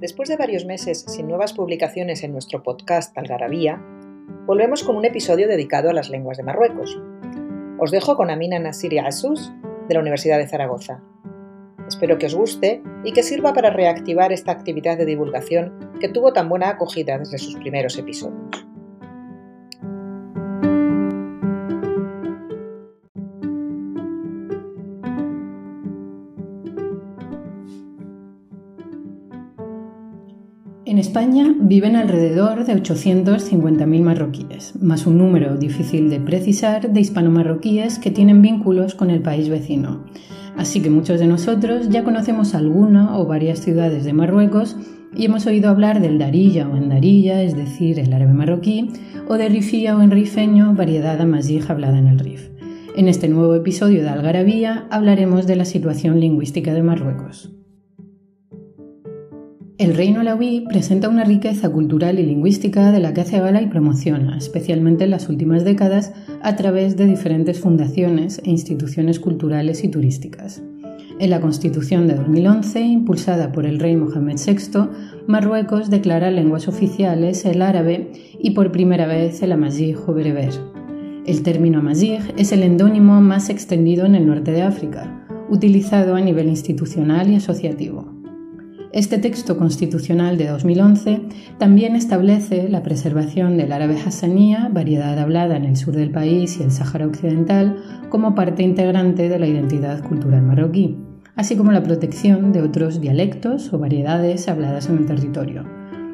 [0.00, 3.84] Después de varios meses sin nuevas publicaciones en nuestro podcast Algarabía,
[4.46, 6.98] volvemos con un episodio dedicado a las lenguas de Marruecos.
[7.78, 9.52] Os dejo con Amina Nasiri Asus
[9.88, 11.02] de la Universidad de Zaragoza.
[11.86, 16.32] Espero que os guste y que sirva para reactivar esta actividad de divulgación que tuvo
[16.32, 18.59] tan buena acogida desde sus primeros episodios.
[30.90, 38.00] En España viven alrededor de 850.000 marroquíes, más un número difícil de precisar de hispano-marroquíes
[38.00, 40.04] que tienen vínculos con el país vecino.
[40.56, 44.76] Así que muchos de nosotros ya conocemos alguna o varias ciudades de Marruecos
[45.14, 48.90] y hemos oído hablar del darilla o endarilla, es decir, el árabe marroquí,
[49.28, 52.48] o de rifía o enrifeño, variedad amazigh hablada en el Rif.
[52.96, 57.59] En este nuevo episodio de Algarabía hablaremos de la situación lingüística de Marruecos.
[59.80, 63.66] El reino alawí presenta una riqueza cultural y lingüística de la que hace gala y
[63.68, 69.88] promociona, especialmente en las últimas décadas, a través de diferentes fundaciones e instituciones culturales y
[69.88, 70.62] turísticas.
[71.18, 74.90] En la Constitución de 2011, impulsada por el rey Mohamed VI,
[75.26, 80.52] Marruecos declara lenguas oficiales el árabe y por primera vez el amazigh o bereber.
[81.24, 86.20] El término amazigh es el endónimo más extendido en el norte de África, utilizado a
[86.20, 88.19] nivel institucional y asociativo.
[88.92, 91.20] Este texto constitucional de 2011
[91.58, 96.64] también establece la preservación del árabe hassanía, variedad hablada en el sur del país y
[96.64, 97.76] el Sáhara Occidental,
[98.08, 100.96] como parte integrante de la identidad cultural marroquí,
[101.36, 105.64] así como la protección de otros dialectos o variedades habladas en el territorio.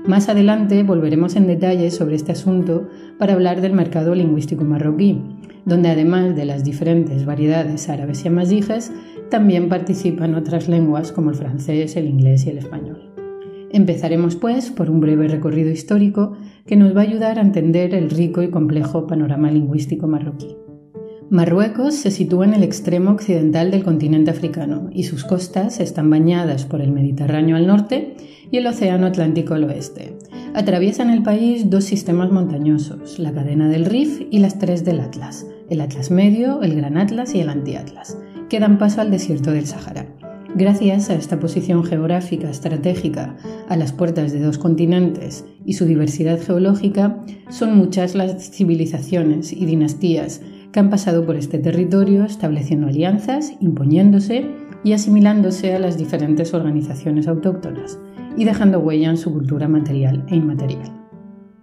[0.06, 5.20] Más adelante volveremos en detalle sobre este asunto para hablar del mercado lingüístico marroquí,
[5.66, 8.92] donde además de las diferentes variedades árabes y amazighes,
[9.30, 13.12] también participan otras lenguas como el francés, el inglés y el español.
[13.70, 16.32] Empezaremos pues por un breve recorrido histórico
[16.66, 20.56] que nos va a ayudar a entender el rico y complejo panorama lingüístico marroquí.
[21.28, 26.64] Marruecos se sitúa en el extremo occidental del continente africano y sus costas están bañadas
[26.64, 28.16] por el Mediterráneo al norte
[28.52, 30.16] y el Océano Atlántico al oeste.
[30.56, 35.46] Atraviesan el país dos sistemas montañosos, la cadena del Rif y las tres del Atlas,
[35.68, 38.16] el Atlas Medio, el Gran Atlas y el Antiatlas
[38.48, 40.06] que dan paso al desierto del Sahara.
[40.54, 43.36] Gracias a esta posición geográfica estratégica
[43.68, 49.66] a las puertas de dos continentes y su diversidad geológica, son muchas las civilizaciones y
[49.66, 50.40] dinastías
[50.72, 54.46] que han pasado por este territorio estableciendo alianzas, imponiéndose
[54.84, 57.98] y asimilándose a las diferentes organizaciones autóctonas
[58.36, 60.92] y dejando huella en su cultura material e inmaterial.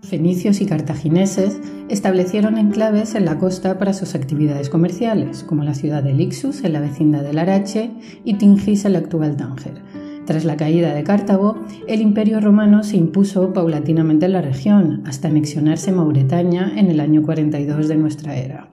[0.03, 6.03] Fenicios y cartagineses establecieron enclaves en la costa para sus actividades comerciales, como la ciudad
[6.03, 7.91] de Lixus en la vecindad del Arache
[8.25, 9.81] y Tingis en la actual Tánger.
[10.25, 11.57] Tras la caída de Cartago,
[11.87, 17.23] el imperio romano se impuso paulatinamente en la región, hasta anexionarse Mauretania en el año
[17.23, 18.69] 42 de nuestra era.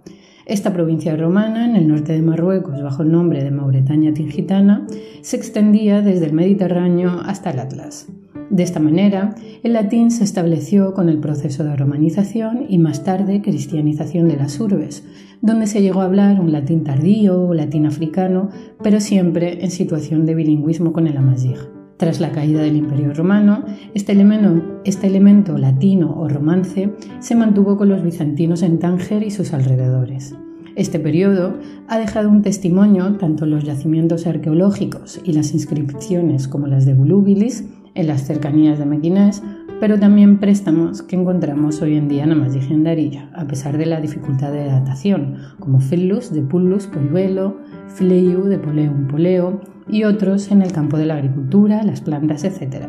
[0.51, 4.85] Esta provincia romana, en el norte de Marruecos, bajo el nombre de Mauretania Tingitana,
[5.21, 8.09] se extendía desde el Mediterráneo hasta el Atlas.
[8.51, 13.43] De esta manera, el latín se estableció con el proceso de romanización y más tarde
[13.43, 15.05] cristianización de las urbes,
[15.41, 18.49] donde se llegó a hablar un latín tardío o latín africano,
[18.83, 21.80] pero siempre en situación de bilingüismo con el amazigh.
[22.01, 23.63] Tras la caída del Imperio Romano,
[23.93, 29.31] este elemento, este elemento latino o romance se mantuvo con los bizantinos en Tánger y
[29.31, 30.35] sus alrededores.
[30.77, 31.59] Este periodo
[31.89, 36.95] ha dejado un testimonio tanto en los yacimientos arqueológicos y las inscripciones como las de
[36.95, 39.43] Volubilis, en las cercanías de Mequinés,
[39.79, 44.53] pero también préstamos que encontramos hoy en día en Darilla, a pesar de la dificultad
[44.53, 47.59] de datación, como Fillus de Pullus Polluelo,
[47.89, 49.61] Fleiu de Poleum Poleo
[49.91, 52.87] y otros en el campo de la agricultura, las plantas, etc.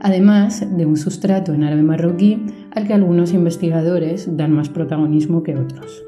[0.00, 5.56] Además de un sustrato en árabe marroquí al que algunos investigadores dan más protagonismo que
[5.56, 6.04] otros.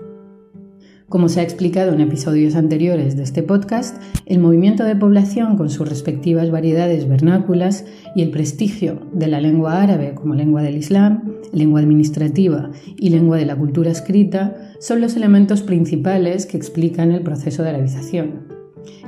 [1.11, 5.69] Como se ha explicado en episodios anteriores de este podcast, el movimiento de población con
[5.69, 7.85] sus respectivas variedades vernáculas
[8.15, 13.39] y el prestigio de la lengua árabe como lengua del Islam, lengua administrativa y lengua
[13.39, 18.50] de la cultura escrita son los elementos principales que explican el proceso de arabización.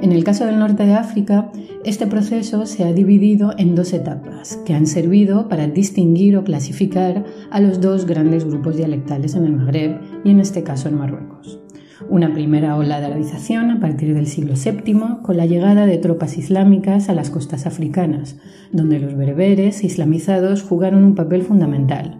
[0.00, 1.50] En el caso del norte de África,
[1.84, 7.24] este proceso se ha dividido en dos etapas que han servido para distinguir o clasificar
[7.50, 11.62] a los dos grandes grupos dialectales en el Magreb y en este caso en Marruecos
[12.08, 16.36] una primera ola de arabización a partir del siglo VII con la llegada de tropas
[16.36, 18.36] islámicas a las costas africanas,
[18.72, 22.18] donde los bereberes islamizados jugaron un papel fundamental.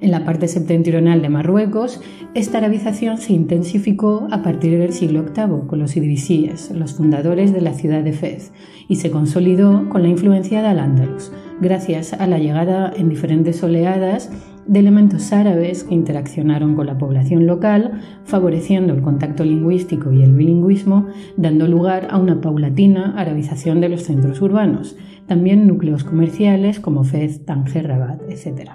[0.00, 2.00] En la parte septentrional de Marruecos,
[2.34, 7.60] esta arabización se intensificó a partir del siglo VIII con los idrisíes, los fundadores de
[7.60, 8.50] la ciudad de Fez,
[8.88, 14.30] y se consolidó con la influencia de Al-Ándalus, gracias a la llegada en diferentes oleadas
[14.66, 20.34] de elementos árabes que interaccionaron con la población local, favoreciendo el contacto lingüístico y el
[20.34, 27.04] bilingüismo, dando lugar a una paulatina arabización de los centros urbanos, también núcleos comerciales como
[27.04, 28.70] Fez, Tánger, Rabat, etc.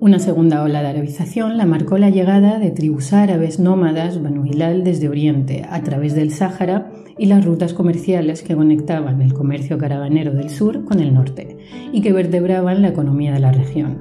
[0.00, 4.82] Una segunda ola de arabización la marcó la llegada de tribus árabes nómadas Banu Hilal
[4.82, 10.32] desde Oriente a través del Sáhara y las rutas comerciales que conectaban el comercio caravanero
[10.32, 11.58] del sur con el norte
[11.92, 13.98] y que vertebraban la economía de la región.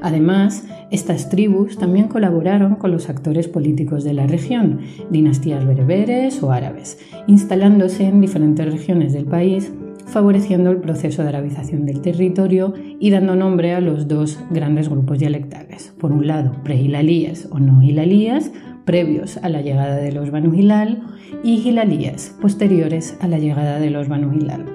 [0.00, 4.78] Además, estas tribus también colaboraron con los actores políticos de la región,
[5.10, 9.72] dinastías bereberes o árabes, instalándose en diferentes regiones del país
[10.10, 15.18] favoreciendo el proceso de arabización del territorio y dando nombre a los dos grandes grupos
[15.18, 15.94] dialectales.
[15.98, 18.52] Por un lado, prehilalíes o no hilalíes,
[18.84, 21.02] previos a la llegada de los Banu Hilal,
[21.42, 24.66] y hilalíes, posteriores a la llegada de los Banu Hilal.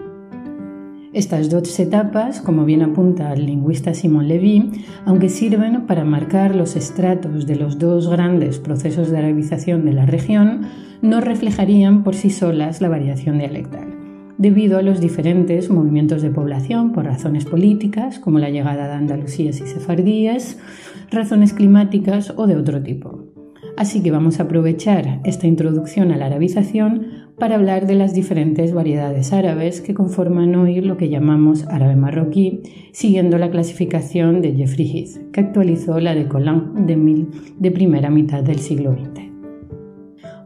[1.14, 4.72] Estas dos etapas, como bien apunta el lingüista Simon Levy,
[5.06, 10.06] aunque sirven para marcar los estratos de los dos grandes procesos de arabización de la
[10.06, 10.68] región,
[11.02, 13.94] no reflejarían por sí solas la variación dialectal
[14.38, 19.62] debido a los diferentes movimientos de población por razones políticas, como la llegada de andalusíes
[19.62, 20.60] y sefardíes,
[21.12, 23.26] razones climáticas o de otro tipo.
[23.78, 28.74] Así que vamos a aprovechar esta introducción a la arabización para hablar de las diferentes
[28.74, 32.62] variedades árabes que conforman hoy lo que llamamos árabe marroquí,
[32.94, 37.28] siguiendo la clasificación de Jeffrey Heath, que actualizó la de Colin de,
[37.58, 39.25] de primera mitad del siglo XX.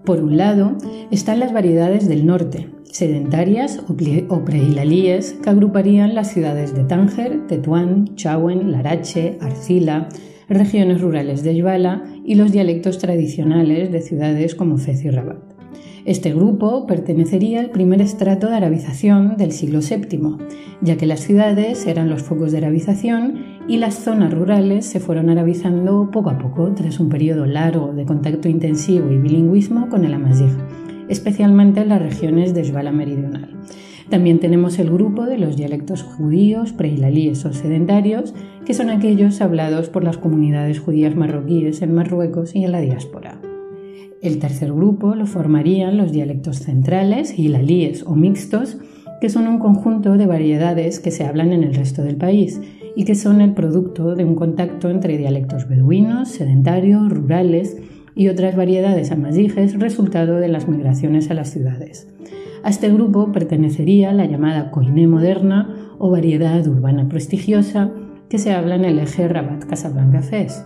[0.09, 0.75] Por un lado,
[1.11, 8.15] están las variedades del norte, sedentarias o prehilalíes que agruparían las ciudades de Tánger, Tetuán,
[8.15, 10.09] Chauen, Larache, Arcila,
[10.47, 15.43] regiones rurales de Yvala y los dialectos tradicionales de ciudades como Fez y Rabat.
[16.05, 20.37] Este grupo pertenecería al primer estrato de arabización del siglo VII,
[20.81, 25.29] ya que las ciudades eran los focos de arabización y las zonas rurales se fueron
[25.29, 30.13] arabizando poco a poco tras un periodo largo de contacto intensivo y bilingüismo con el
[30.13, 30.57] amazigh
[31.09, 33.49] especialmente en las regiones de Shbala meridional.
[34.09, 38.33] También tenemos el grupo de los dialectos judíos, prehilalíes o sedentarios,
[38.65, 43.41] que son aquellos hablados por las comunidades judías marroquíes en Marruecos y en la diáspora.
[44.21, 48.77] El tercer grupo lo formarían los dialectos centrales, hilalíes o mixtos,
[49.21, 52.61] que son un conjunto de variedades que se hablan en el resto del país
[52.95, 57.77] y que son el producto de un contacto entre dialectos beduinos, sedentarios, rurales,
[58.19, 62.09] y otras variedades amazighes resultado de las migraciones a las ciudades.
[62.63, 67.91] A este grupo pertenecería la llamada coiné moderna o variedad urbana prestigiosa
[68.27, 70.65] que se habla en el eje Rabat-Casablanca-Fez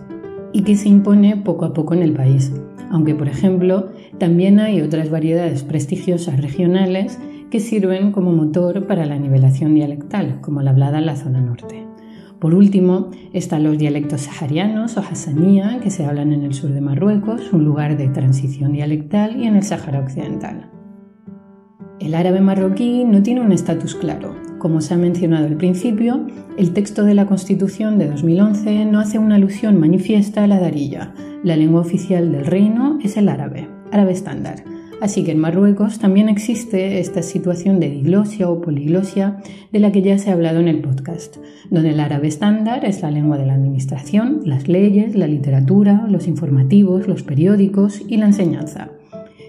[0.52, 2.52] y que se impone poco a poco en el país,
[2.90, 9.16] aunque por ejemplo también hay otras variedades prestigiosas regionales que sirven como motor para la
[9.16, 11.83] nivelación dialectal, como la hablada en la zona norte.
[12.44, 16.82] Por último, están los dialectos saharianos o hassanía, que se hablan en el sur de
[16.82, 20.70] Marruecos, un lugar de transición dialectal, y en el Sáhara Occidental.
[22.00, 24.36] El árabe marroquí no tiene un estatus claro.
[24.58, 26.26] Como se ha mencionado al principio,
[26.58, 31.14] el texto de la Constitución de 2011 no hace una alusión manifiesta a la darilla.
[31.44, 34.73] La lengua oficial del reino es el árabe, árabe estándar
[35.04, 39.36] Así que en Marruecos también existe esta situación de diglosia o poliglosia
[39.70, 41.36] de la que ya se ha hablado en el podcast,
[41.68, 46.26] donde el árabe estándar es la lengua de la administración, las leyes, la literatura, los
[46.26, 48.92] informativos, los periódicos y la enseñanza.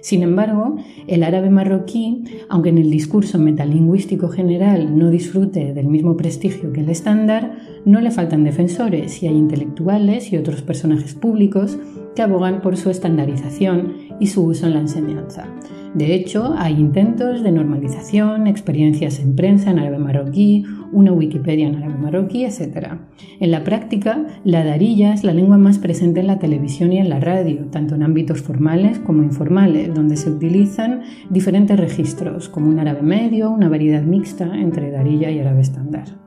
[0.05, 0.75] Sin embargo,
[1.07, 6.81] el árabe marroquí, aunque en el discurso metalingüístico general no disfrute del mismo prestigio que
[6.81, 11.79] el estándar, no le faltan defensores y hay intelectuales y otros personajes públicos
[12.15, 15.47] que abogan por su estandarización y su uso en la enseñanza.
[15.95, 21.75] De hecho, hay intentos de normalización, experiencias en prensa en árabe marroquí, una Wikipedia en
[21.75, 22.93] árabe marroquí, etc.
[23.39, 27.09] En la práctica, la darilla es la lengua más presente en la televisión y en
[27.09, 32.79] la radio, tanto en ámbitos formales como informales, donde se utilizan diferentes registros, como un
[32.79, 36.24] árabe medio, una variedad mixta entre darilla y árabe estándar.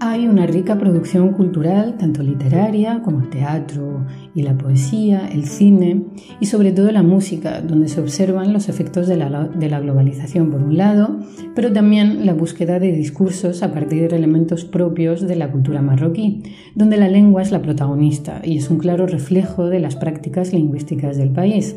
[0.00, 6.04] Hay una rica producción cultural, tanto literaria como el teatro y la poesía, el cine
[6.38, 10.52] y sobre todo la música, donde se observan los efectos de la, de la, globalización
[10.52, 11.18] por un lado,
[11.56, 16.44] pero también la búsqueda de discursos a partir de elementos propios de la cultura marroquí,
[16.76, 21.16] donde la lengua es la protagonista y es un claro reflejo de las prácticas lingüísticas
[21.16, 21.74] del país.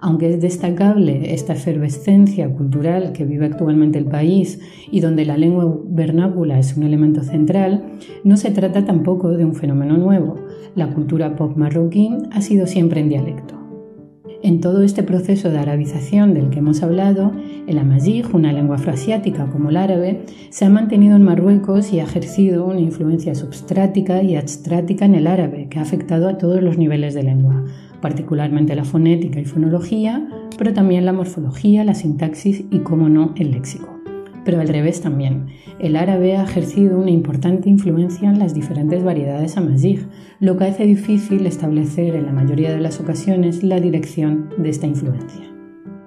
[0.00, 4.60] Aunque es destacable esta efervescencia cultural que vive actualmente el país
[4.90, 7.84] y donde la lengua vernácula es un elemento central,
[8.24, 10.36] no se trata tampoco de un fenómeno nuevo.
[10.74, 13.56] La cultura pop marroquí ha sido siempre en dialecto.
[14.42, 17.32] En todo este proceso de arabización del que hemos hablado,
[17.66, 22.04] el amazigh, una lengua afroasiática como el árabe, se ha mantenido en Marruecos y ha
[22.04, 26.78] ejercido una influencia substrática y abstrática en el árabe que ha afectado a todos los
[26.78, 27.64] niveles de lengua,
[28.00, 33.52] particularmente la fonética y fonología, pero también la morfología, la sintaxis y, como no, el
[33.52, 33.96] léxico
[34.46, 35.48] pero al revés también.
[35.80, 40.06] El árabe ha ejercido una importante influencia en las diferentes variedades amazigh,
[40.38, 44.86] lo que hace difícil establecer en la mayoría de las ocasiones la dirección de esta
[44.86, 45.42] influencia.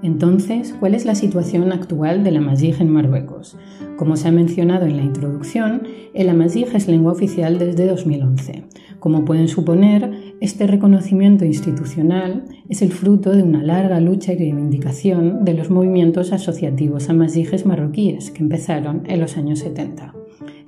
[0.02, 3.58] Entonces, ¿cuál es la situación actual del amazigh en Marruecos?
[3.98, 8.64] Como se ha mencionado en la introducción, el amazigh es lengua oficial desde 2011.
[9.00, 15.46] Como pueden suponer, este reconocimiento institucional es el fruto de una larga lucha y reivindicación
[15.46, 20.14] de los movimientos asociativos amazijes marroquíes que empezaron en los años 70.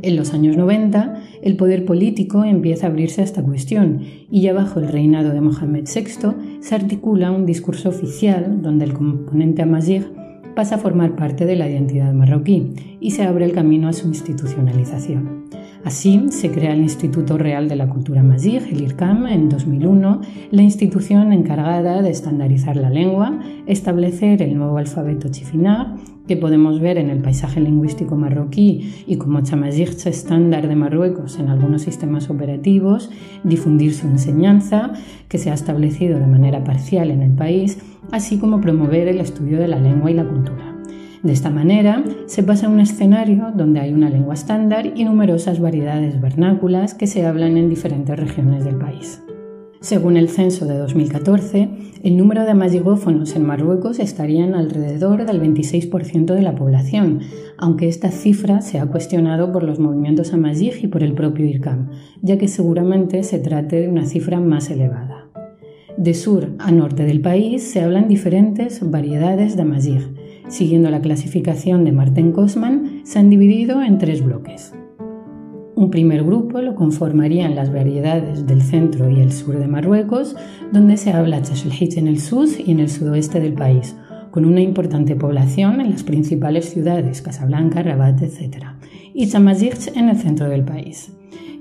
[0.02, 4.54] En los años 90, el poder político empieza a abrirse a esta cuestión y ya
[4.54, 10.06] bajo el reinado de Mohamed VI se articula un discurso oficial donde el componente amazigh
[10.56, 14.08] pasa a formar parte de la identidad marroquí y se abre el camino a su
[14.08, 15.41] institucionalización.
[15.84, 20.22] Así se crea el Instituto Real de la Cultura Mazigh, el IRCAM, en 2001,
[20.52, 25.96] la institución encargada de estandarizar la lengua, establecer el nuevo alfabeto chifinar,
[26.28, 31.50] que podemos ver en el paisaje lingüístico marroquí y como chamazigh estándar de Marruecos en
[31.50, 33.10] algunos sistemas operativos,
[33.44, 34.94] difundir su enseñanza,
[35.28, 37.80] que se ha establecido de manera parcial en el país,
[38.12, 40.71] así como promover el estudio de la lengua y la cultura.
[41.24, 45.60] De esta manera, se pasa a un escenario donde hay una lengua estándar y numerosas
[45.60, 49.22] variedades vernáculas que se hablan en diferentes regiones del país.
[49.82, 51.70] Según el censo de 2014,
[52.04, 57.20] el número de amazigófonos en Marruecos estaría en alrededor del 26% de la población,
[57.58, 61.90] aunque esta cifra se ha cuestionado por los movimientos amazigh y por el propio IRCAM,
[62.24, 65.28] ya que seguramente se trate de una cifra más elevada.
[65.98, 70.21] De sur a norte del país se hablan diferentes variedades de amazigh,
[70.52, 74.74] Siguiendo la clasificación de Martin Kosman, se han dividido en tres bloques.
[75.76, 80.36] Un primer grupo lo conformarían las variedades del centro y el sur de Marruecos,
[80.74, 83.96] donde se habla Chashelhich en el sur y en el sudoeste del país,
[84.30, 88.66] con una importante población en las principales ciudades, Casablanca, Rabat, etc.,
[89.14, 91.14] y Chamazigh en el centro del país.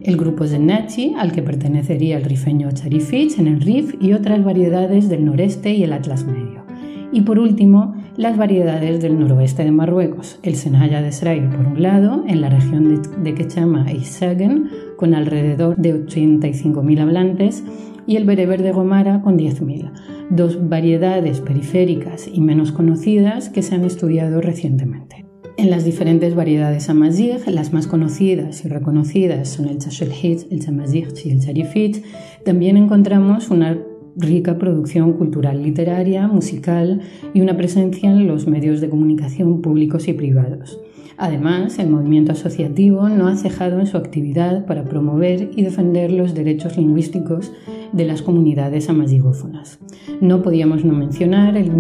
[0.03, 5.09] El grupo Zenachi, al que pertenecería el rifeño Charifich en el Rif y otras variedades
[5.09, 6.65] del noreste y el Atlas Medio.
[7.13, 11.81] Y por último, las variedades del noroeste de Marruecos, el Senaya de Israel por un
[11.81, 17.65] lado, en la región de Quechama y Sagen, con alrededor de 85.000 hablantes,
[18.07, 19.91] y el bereber de Gomara con 10.000,
[20.29, 25.25] dos variedades periféricas y menos conocidas que se han estudiado recientemente.
[25.57, 31.09] En las diferentes variedades amazigh, las más conocidas y reconocidas son el Chashelhit, el Chamazigh
[31.25, 32.05] y el Charifit,
[32.45, 33.79] también encontramos una
[34.17, 37.01] rica producción cultural, literaria, musical
[37.35, 40.81] y una presencia en los medios de comunicación públicos y privados.
[41.23, 46.35] Además, el movimiento asociativo no ha cejado en su actividad para promover y defender los
[46.35, 47.53] derechos lingüísticos
[47.93, 49.79] de las comunidades amazigófonas.
[50.23, 51.71] No podíamos no mencionar el,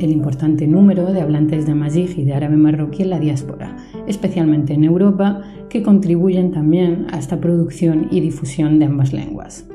[0.00, 3.76] importante número de hablantes de amazigh y de árabe marroquí en la diáspora,
[4.08, 9.68] especialmente en Europa, que contribuyen también a esta producción y difusión de ambas lenguas.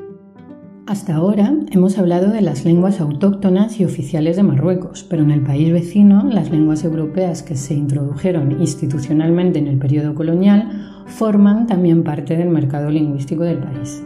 [0.87, 5.41] Hasta ahora hemos hablado de las lenguas autóctonas y oficiales de Marruecos, pero en el
[5.41, 12.03] país vecino las lenguas europeas que se introdujeron institucionalmente en el periodo colonial forman también
[12.03, 14.03] parte del mercado lingüístico del país.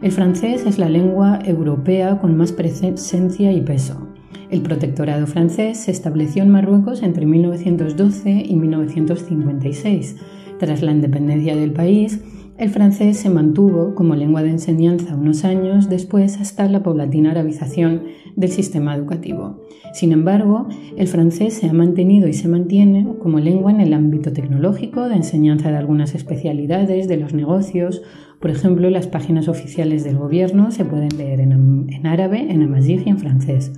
[0.00, 4.08] El francés es la lengua europea con más presencia y peso.
[4.48, 10.16] El protectorado francés se estableció en Marruecos entre 1912 y 1956.
[10.58, 12.20] Tras la independencia del país,
[12.62, 18.04] el francés se mantuvo como lengua de enseñanza unos años después hasta la paulatina arabización
[18.36, 19.60] del sistema educativo.
[19.92, 24.32] Sin embargo, el francés se ha mantenido y se mantiene como lengua en el ámbito
[24.32, 28.02] tecnológico, de enseñanza de algunas especialidades, de los negocios.
[28.38, 33.10] Por ejemplo, las páginas oficiales del gobierno se pueden leer en, árabe, en amazigh y
[33.10, 33.72] en francés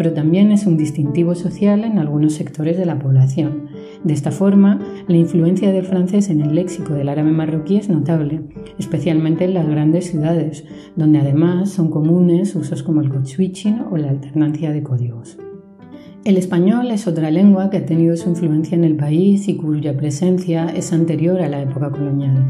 [0.00, 3.66] pero también es un distintivo social en algunos sectores de la población.
[4.04, 8.40] De esta forma, la influencia del francés en el léxico del árabe marroquí es notable,
[8.78, 10.64] especialmente en las grandes ciudades,
[10.96, 15.36] donde además son comunes usos como el code switching o la alternancia de códigos.
[16.24, 19.96] El español es otra lengua que ha tenido su influencia en el país y cuya
[19.96, 22.46] presencia es anterior a la época colonial.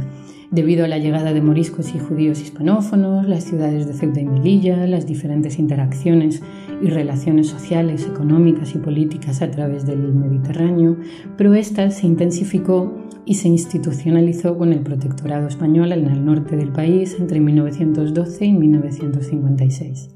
[0.51, 4.85] Debido a la llegada de moriscos y judíos hispanófonos, las ciudades de Ceuta y Melilla,
[4.89, 6.43] las diferentes interacciones
[6.81, 10.97] y relaciones sociales, económicas y políticas a través del Mediterráneo,
[11.37, 12.95] pero esta se intensificó
[13.25, 18.53] y se institucionalizó con el protectorado español en el norte del país entre 1912 y
[18.53, 20.09] 1956.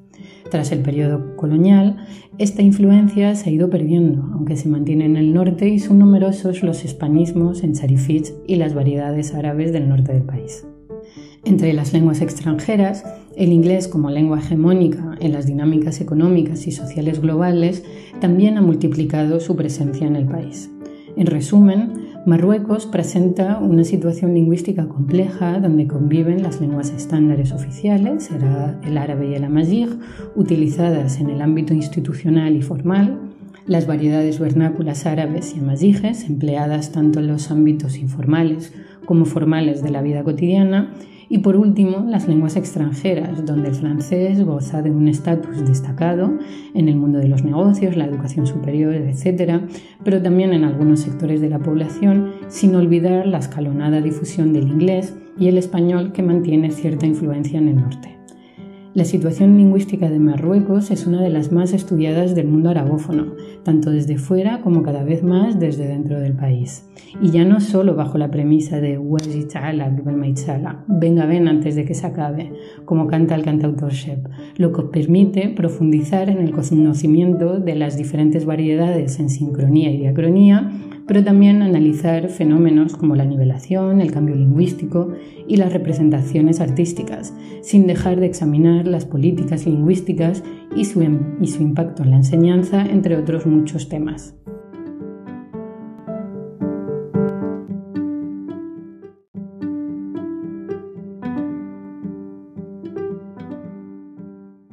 [0.51, 1.97] Tras el periodo colonial,
[2.39, 6.63] esta influencia se ha ido perdiendo, aunque se mantiene en el norte y son numerosos
[6.63, 10.67] los hispanismos en Charifich y las variedades árabes del norte del país.
[11.45, 13.05] Entre las lenguas extranjeras,
[13.37, 17.85] el inglés como lengua hegemónica en las dinámicas económicas y sociales globales
[18.21, 20.71] también ha multiplicado su presencia en el país.
[21.17, 28.31] En resumen, Marruecos presenta una situación lingüística compleja donde conviven las lenguas estándares oficiales,
[28.83, 29.99] el árabe y el amazigh,
[30.35, 33.21] utilizadas en el ámbito institucional y formal,
[33.67, 38.73] las variedades vernáculas árabes y amazighes, empleadas tanto en los ámbitos informales
[39.05, 40.95] como formales de la vida cotidiana,
[41.35, 46.39] y por último, las lenguas extranjeras, donde el francés goza de un estatus destacado
[46.75, 49.63] en el mundo de los negocios, la educación superior, etc.,
[50.05, 55.13] pero también en algunos sectores de la población, sin olvidar la escalonada difusión del inglés
[55.37, 58.14] y el español que mantiene cierta influencia en el norte.
[58.95, 63.35] La situación lingüística de Marruecos es una de las más estudiadas del mundo arabófono,
[63.65, 66.89] tanto desde fuera como cada vez más desde dentro del país.
[67.21, 68.97] Y ya no solo bajo la premisa de
[70.87, 72.53] venga ven antes de que se acabe,
[72.85, 78.47] como canta el cantautor Shep, lo que permite profundizar en el conocimiento de las diferentes
[78.47, 80.71] variedades en sincronía y diacronía
[81.07, 85.13] pero también analizar fenómenos como la nivelación, el cambio lingüístico
[85.47, 90.43] y las representaciones artísticas, sin dejar de examinar las políticas lingüísticas
[90.75, 91.01] y su,
[91.45, 94.35] su impacto en la enseñanza, entre otros muchos temas.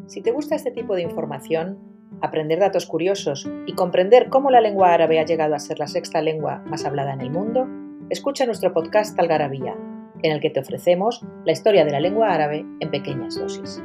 [0.08, 1.91] Si te gusta este tipo de información,
[2.22, 6.22] aprender datos curiosos y comprender cómo la lengua árabe ha llegado a ser la sexta
[6.22, 7.68] lengua más hablada en el mundo,
[8.10, 9.76] escucha nuestro podcast Algarabía,
[10.24, 13.82] en el que te ofrecemos la historia de la lengua árabe en pequeñas dosis.